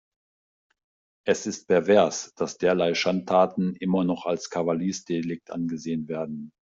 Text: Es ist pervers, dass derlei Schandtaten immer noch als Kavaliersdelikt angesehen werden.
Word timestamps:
Es 1.27 1.45
ist 1.45 1.67
pervers, 1.67 2.33
dass 2.33 2.57
derlei 2.57 2.95
Schandtaten 2.95 3.75
immer 3.75 4.03
noch 4.03 4.25
als 4.25 4.49
Kavaliersdelikt 4.49 5.51
angesehen 5.51 6.07
werden. 6.07 6.49